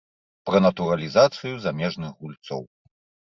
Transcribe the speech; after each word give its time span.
Пра 0.49 0.61
натуралізацыю 0.65 1.53
замежных 1.67 2.15
гульцоў. 2.23 2.63